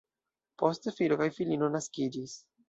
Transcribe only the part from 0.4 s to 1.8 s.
Poste filo kaj filino